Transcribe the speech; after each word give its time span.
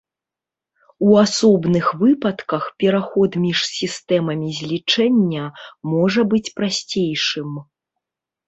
У 1.07 1.17
асобных 1.23 1.85
выпадках 2.03 2.63
пераход 2.83 3.37
між 3.43 3.59
сістэмамі 3.77 4.49
злічэння 4.61 5.43
можа 5.93 6.21
быць 6.33 6.45
прасцейшым. 6.63 7.49